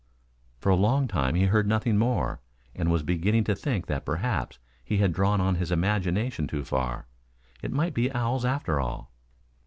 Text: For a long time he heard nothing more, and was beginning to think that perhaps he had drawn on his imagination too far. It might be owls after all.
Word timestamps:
For 0.57 0.69
a 0.69 0.75
long 0.75 1.07
time 1.07 1.35
he 1.35 1.43
heard 1.45 1.67
nothing 1.67 1.95
more, 1.95 2.41
and 2.73 2.89
was 2.89 3.03
beginning 3.03 3.43
to 3.43 3.53
think 3.55 3.85
that 3.85 4.03
perhaps 4.03 4.57
he 4.83 4.97
had 4.97 5.13
drawn 5.13 5.39
on 5.39 5.53
his 5.53 5.71
imagination 5.71 6.47
too 6.47 6.65
far. 6.65 7.05
It 7.61 7.71
might 7.71 7.93
be 7.93 8.11
owls 8.11 8.43
after 8.43 8.79
all. 8.79 9.11